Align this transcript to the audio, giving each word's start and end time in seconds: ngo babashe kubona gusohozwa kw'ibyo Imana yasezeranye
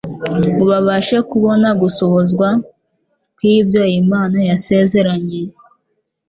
ngo 0.53 0.63
babashe 0.71 1.17
kubona 1.29 1.67
gusohozwa 1.81 2.47
kw'ibyo 3.35 3.81
Imana 4.01 4.37
yasezeranye 4.49 5.39